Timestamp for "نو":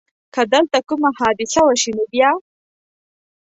1.97-2.03